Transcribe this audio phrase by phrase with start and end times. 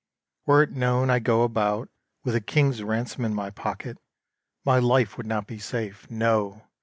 [0.47, 1.89] Were it known I go About
[2.23, 3.99] with a king's ransom in my pocket,
[4.65, 6.09] My life would not be safe.
[6.09, 6.63] No!